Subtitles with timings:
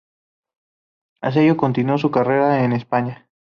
[1.19, 3.27] Tras ello, continuó su carrera en España.